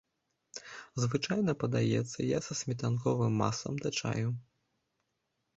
Звычайна 1.03 1.51
падаецца 1.63 2.19
я 2.29 2.39
са 2.47 2.53
сметанковым 2.63 3.33
маслам 3.43 3.75
да 3.85 3.89
чаю. 4.03 4.29